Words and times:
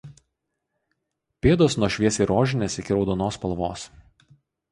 Pėdos 1.45 1.75
nuo 1.83 1.89
šviesiai 1.97 2.27
rožinės 2.31 2.79
iki 2.83 2.97
raudonos 2.97 3.39
spalvos. 3.41 3.87